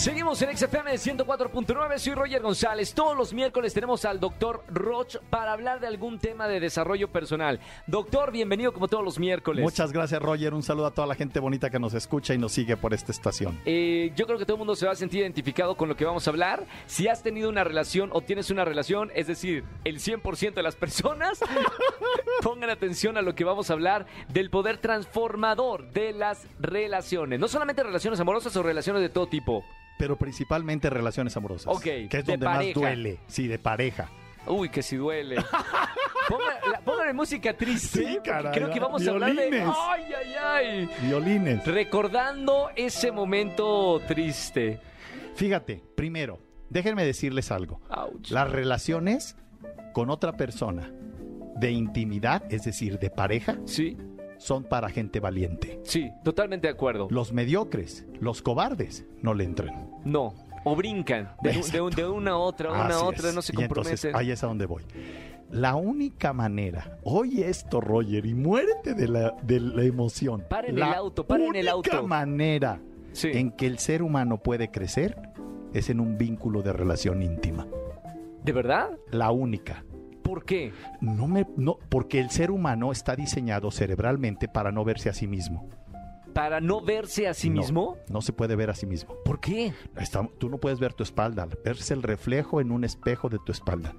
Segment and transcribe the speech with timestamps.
[0.00, 2.94] Seguimos en XFM 104.9, soy Roger González.
[2.94, 7.60] Todos los miércoles tenemos al doctor Roch para hablar de algún tema de desarrollo personal.
[7.86, 9.62] Doctor, bienvenido como todos los miércoles.
[9.62, 10.54] Muchas gracias, Roger.
[10.54, 13.12] Un saludo a toda la gente bonita que nos escucha y nos sigue por esta
[13.12, 13.60] estación.
[13.66, 16.06] Eh, yo creo que todo el mundo se va a sentir identificado con lo que
[16.06, 16.64] vamos a hablar.
[16.86, 20.76] Si has tenido una relación o tienes una relación, es decir, el 100% de las
[20.76, 21.40] personas,
[22.42, 27.38] pongan atención a lo que vamos a hablar del poder transformador de las relaciones.
[27.38, 29.62] No solamente relaciones amorosas o relaciones de todo tipo.
[30.00, 31.68] Pero principalmente relaciones amorosas.
[31.72, 32.80] Ok, Que es de donde más pareja.
[32.80, 33.18] duele.
[33.28, 34.08] Sí, de pareja.
[34.46, 35.36] Uy, que si duele.
[36.28, 37.98] Ponga- la- Póngale música triste.
[37.98, 39.50] Sí, porque caray, Creo que vamos a hablar de.
[39.50, 39.74] violines.
[39.88, 40.90] ¡Ay, ay, ay!
[41.02, 41.66] Violines.
[41.66, 44.80] Recordando ese momento triste.
[45.34, 46.38] Fíjate, primero,
[46.68, 47.80] déjenme decirles algo.
[47.90, 48.30] Ouch.
[48.30, 49.36] Las relaciones
[49.92, 50.90] con otra persona
[51.56, 53.96] de intimidad, es decir, de pareja, Sí,
[54.40, 55.78] son para gente valiente.
[55.84, 57.06] sí, totalmente de acuerdo.
[57.10, 59.90] Los mediocres, los cobardes, no le entran.
[60.04, 60.34] No.
[60.64, 63.34] O brincan de, un- de un- de una a otra, una a otra, es.
[63.34, 64.16] no se Y entonces, comprometen.
[64.16, 64.82] ahí es a donde voy.
[65.50, 70.44] La única manera, oye esto, Roger, y muérete de la, de la emoción.
[70.48, 72.06] Paren la el auto, paren el única auto.
[72.06, 72.80] manera
[73.12, 73.28] Sí.
[73.34, 75.16] en que el ser humano puede crecer
[75.74, 77.66] es en un vínculo de relación íntima.
[78.44, 78.90] ¿De verdad?
[79.10, 79.84] La única.
[80.22, 80.72] ¿Por qué?
[81.00, 85.26] No me, no, porque el ser humano está diseñado cerebralmente para no verse a sí
[85.26, 85.68] mismo.
[86.34, 87.96] ¿Para no verse a sí No, mismo?
[88.08, 89.14] No se puede ver a sí mismo.
[89.24, 89.72] ¿Por qué?
[89.96, 93.50] Está- tú no puedes ver tu espalda, verse el reflejo en un espejo de tu
[93.50, 93.94] espalda.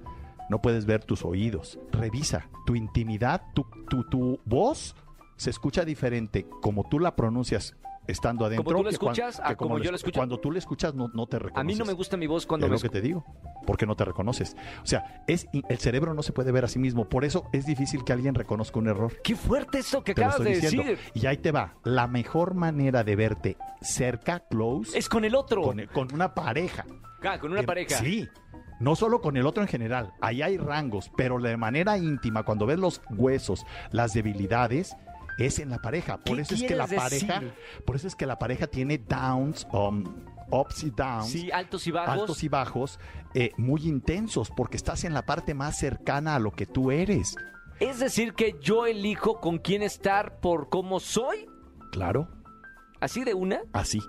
[0.48, 1.78] No puedes ver tus oídos.
[1.90, 4.94] Revisa tu intimidad, tu, tu, tu voz
[5.36, 8.64] se escucha diferente como tú la pronuncias estando adentro.
[8.64, 10.18] tú a como yo es- escucho.
[10.18, 11.60] Cuando tú la escuchas no, no te reconoces.
[11.60, 13.24] A mí no me gusta mi voz cuando es me lo que te digo,
[13.66, 14.56] porque no te reconoces.
[14.82, 17.64] O sea, es, el cerebro no se puede ver a sí mismo, por eso es
[17.66, 19.12] difícil que alguien reconozca un error.
[19.22, 20.82] Qué fuerte eso que Te lo acabas de diciendo.
[20.82, 20.98] decir.
[21.14, 21.74] Y ahí te va.
[21.84, 25.62] La mejor manera de verte cerca, close, Es con el otro.
[25.62, 26.84] con, con una pareja.
[27.24, 27.96] Ah, con una pareja.
[27.98, 28.28] Sí.
[28.80, 32.66] No solo con el otro en general, ahí hay rangos, pero de manera íntima, cuando
[32.66, 34.96] ves los huesos, las debilidades,
[35.38, 36.18] es en la pareja.
[36.18, 37.54] Por ¿Qué eso es que la pareja, decir?
[37.86, 40.04] por eso es que la pareja tiene downs, um,
[40.50, 41.28] ups y downs.
[41.28, 42.14] Sí, altos y bajos.
[42.14, 42.98] Altos y bajos
[43.34, 47.36] eh, muy intensos, porque estás en la parte más cercana a lo que tú eres.
[47.80, 51.46] Es decir, que yo elijo con quién estar por cómo soy.
[51.90, 52.28] Claro,
[53.00, 53.60] Así de una.
[53.72, 54.00] así.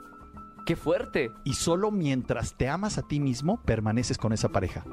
[0.66, 1.32] Qué fuerte.
[1.44, 4.86] Y solo mientras te amas a ti mismo, permaneces con esa pareja.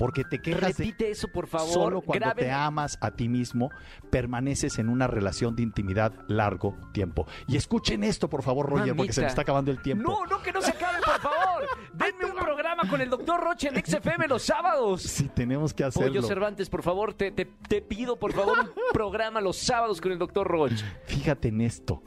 [0.00, 0.84] Porque te quejas de...
[0.84, 1.68] Repite eso, por favor.
[1.68, 2.44] Solo cuando Graben.
[2.46, 3.68] te amas a ti mismo,
[4.08, 7.26] permaneces en una relación de intimidad largo tiempo.
[7.46, 10.10] Y escuchen esto, por favor, Roger, porque se me está acabando el tiempo.
[10.10, 11.64] No, no, que no se acabe, por favor.
[11.92, 15.02] Denme un programa con el doctor Roche en XFM los sábados.
[15.02, 16.08] Sí, tenemos que hacerlo.
[16.08, 20.12] Pollo Cervantes, por favor, te, te- te pido, por favor, un programa los sábados con
[20.12, 20.82] el doctor Roche.
[21.04, 22.02] Fíjate en esto.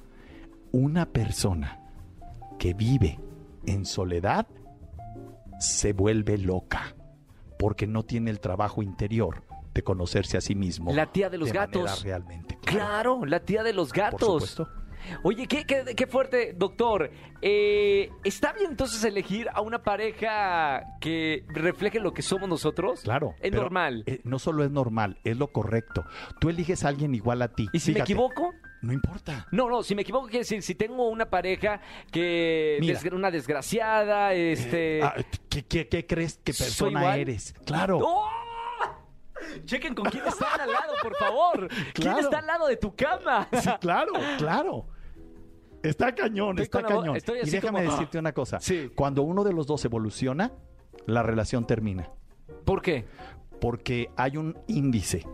[0.72, 1.80] Una persona
[2.58, 3.20] que vive
[3.68, 4.48] en soledad
[5.60, 6.96] se vuelve loca
[7.64, 9.42] porque no tiene el trabajo interior
[9.74, 10.92] de conocerse a sí mismo.
[10.94, 12.04] La tía de los de gatos.
[12.04, 12.60] realmente.
[12.66, 14.20] Claro, la tía de los por gatos.
[14.50, 14.68] supuesto.
[15.24, 17.10] Oye, qué, qué, qué fuerte, doctor.
[17.42, 23.00] Eh, ¿Está bien entonces elegir a una pareja que refleje lo que somos nosotros?
[23.00, 23.34] Claro.
[23.40, 24.04] Es normal.
[24.08, 26.04] eh, no solo es normal, es lo correcto.
[26.42, 27.70] Tú eliges a alguien igual a ti.
[27.72, 28.52] ¿Y si me equivoco?
[28.84, 29.48] No importa.
[29.52, 31.80] No, no, si me equivoco quiere decir, si tengo una pareja
[32.12, 33.00] que Mira.
[33.00, 35.02] desgra- una desgraciada, este...
[35.02, 35.16] Ah,
[35.50, 37.20] ¿qué, qué, qué crees que ¿Soy persona igual?
[37.20, 37.54] eres?
[37.66, 38.00] Claro.
[38.04, 38.30] ¡Oh!
[39.66, 41.68] Chequen con quién están al lado, por favor.
[41.94, 42.20] ¿Quién Claro.
[42.20, 43.48] está al lado de tu cama?
[43.54, 44.86] Sí, claro, claro.
[45.82, 47.16] Está cañón, Estoy está con la vo- cañón.
[47.18, 48.60] estoy y así déjame como- decirte una cosa.
[48.60, 48.92] Sí.
[48.96, 50.52] Cuando uno de los dos evoluciona,
[51.06, 52.10] la relación termina.
[52.66, 53.06] ¿Por qué?
[53.60, 55.26] Porque hay un índice.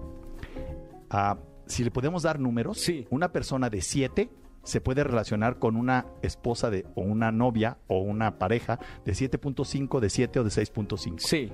[1.10, 1.38] Ah,
[1.70, 3.08] si le podemos dar números, Sí.
[3.10, 4.30] una persona de 7
[4.64, 10.02] se puede relacionar con una esposa de, o una novia o una pareja de 7.5,
[10.02, 11.20] de 7 o de 6.5.
[11.20, 11.50] Sí.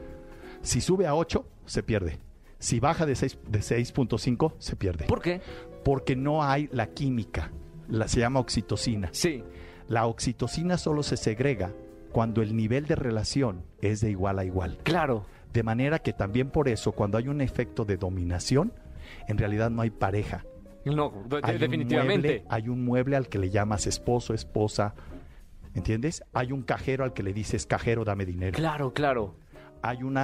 [0.61, 2.17] Si sube a 8, se pierde.
[2.57, 5.05] Si baja de 6 de 6.5, se pierde.
[5.05, 5.41] ¿Por qué?
[5.83, 7.51] Porque no hay la química.
[7.87, 9.09] La, se llama oxitocina.
[9.11, 9.43] Sí.
[9.87, 11.71] La oxitocina solo se segrega
[12.11, 14.79] cuando el nivel de relación es de igual a igual.
[14.83, 15.25] Claro.
[15.53, 18.73] De manera que también por eso, cuando hay un efecto de dominación,
[19.27, 20.45] en realidad no hay pareja.
[20.85, 22.41] No, de- Hay un definitivamente.
[22.43, 24.93] mueble- hay un mueble al que le llamas esposo, esposa.
[25.73, 26.23] ¿Entiendes?
[26.33, 28.55] Hay un cajero al que le dices, cajero, dame dinero.
[28.55, 29.35] Claro, claro.
[29.81, 30.17] Hay un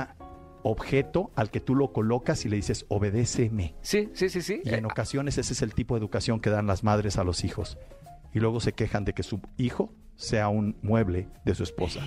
[0.63, 3.75] objeto al que tú lo colocas y le dices, obedéceme.
[3.81, 4.61] Sí, sí, sí, sí.
[4.63, 7.43] Y en ocasiones ese es el tipo de educación que dan las madres a los
[7.43, 7.77] hijos.
[8.33, 12.01] Y luego se quejan de que su hijo sea un mueble de su esposa.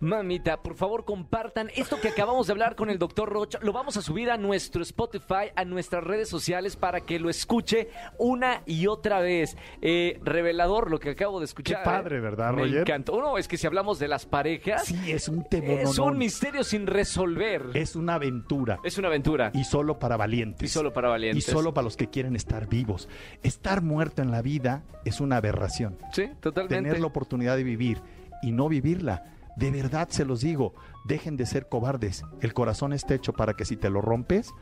[0.00, 3.58] Mamita, por favor compartan esto que acabamos de hablar con el doctor Rocha.
[3.62, 7.90] Lo vamos a subir a nuestro Spotify, a nuestras redes sociales para que lo escuche
[8.18, 9.58] una y otra vez.
[9.82, 11.80] Eh, revelador lo que acabo de escuchar.
[11.80, 12.20] Qué padre, ¿eh?
[12.20, 12.78] ¿verdad, Me Roger?
[12.80, 13.20] encantó.
[13.20, 15.74] No, es que si hablamos de las parejas, Sí, es un tema.
[15.74, 17.66] es un misterio sin resolver.
[17.74, 18.78] Es una aventura.
[18.82, 19.50] Es una aventura.
[19.52, 20.62] Y solo para valientes.
[20.62, 21.46] Y solo para valientes.
[21.46, 23.06] Y solo para los que quieren estar vivos.
[23.42, 25.98] Estar muerto en la vida es una aberración.
[26.12, 26.74] Sí, totalmente.
[26.76, 28.02] Tener la oportunidad de vivir
[28.42, 29.24] y no vivirla.
[29.56, 30.74] De verdad se los digo,
[31.04, 32.24] dejen de ser cobardes.
[32.40, 34.52] El corazón está hecho para que si te lo rompes,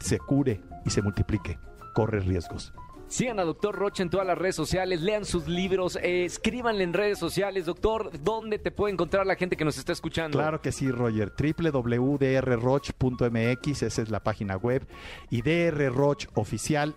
[0.00, 1.58] se cure y se multiplique.
[1.94, 2.72] Corre riesgos.
[3.12, 6.94] Sigan a Doctor Rocha en todas las redes sociales, lean sus libros, eh, escríbanle en
[6.94, 7.66] redes sociales.
[7.66, 10.38] Doctor, ¿dónde te puede encontrar la gente que nos está escuchando?
[10.38, 11.30] Claro que sí, Roger.
[11.36, 12.22] www.drroch.mx,
[13.82, 14.86] esa es la página web.
[15.28, 16.94] Y drroch oficial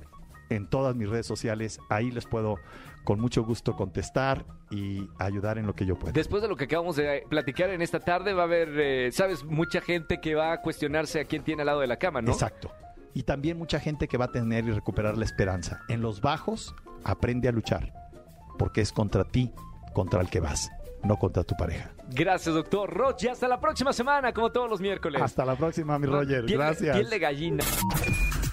[0.49, 1.79] en todas mis redes sociales.
[1.89, 2.57] Ahí les puedo
[3.03, 6.11] con mucho gusto contestar y ayudar en lo que yo pueda.
[6.13, 9.43] Después de lo que acabamos de platicar en esta tarde, va a haber, eh, sabes,
[9.43, 12.31] mucha gente que va a cuestionarse a quién tiene al lado de la cama, ¿no?
[12.31, 12.71] Exacto.
[13.13, 15.81] Y también mucha gente que va a tener y recuperar la esperanza.
[15.87, 17.93] En los bajos, aprende a luchar,
[18.57, 19.51] porque es contra ti,
[19.93, 20.69] contra el que vas,
[21.03, 21.91] no contra tu pareja.
[22.09, 23.31] Gracias, doctor Rocha.
[23.31, 25.21] Hasta la próxima semana, como todos los miércoles.
[25.21, 26.43] Hasta la próxima, mi Roger.
[26.43, 26.97] Piel de- Gracias.
[26.97, 27.63] piel de gallina.